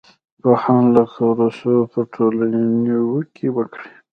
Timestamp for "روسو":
1.37-1.73